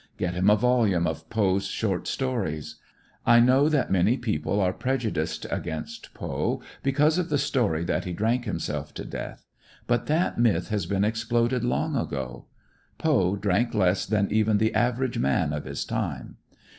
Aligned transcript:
Get 0.17 0.33
him 0.33 0.49
a 0.49 0.55
volume 0.55 1.05
of 1.05 1.29
Poe's 1.29 1.67
short 1.67 2.07
stories. 2.07 2.77
I 3.23 3.39
know 3.39 3.69
many 3.87 4.17
people 4.17 4.59
are 4.59 4.73
prejudiced 4.73 5.45
against 5.51 6.15
Poe 6.15 6.59
because 6.81 7.19
of 7.19 7.29
the 7.29 7.37
story 7.37 7.83
that 7.83 8.05
he 8.05 8.11
drank 8.13 8.45
himself 8.45 8.95
to 8.95 9.05
death. 9.05 9.45
But 9.85 10.07
that 10.07 10.39
myth 10.39 10.69
has 10.69 10.87
been 10.87 11.03
exploded 11.05 11.63
long 11.63 11.95
ago. 11.95 12.45
Poe 12.97 13.35
drank 13.35 13.75
less 13.75 14.07
than 14.07 14.31
even 14.31 14.57
the 14.57 14.73
average 14.73 15.19
man 15.19 15.53
of 15.53 15.65
his 15.65 15.85
time. 15.85 16.37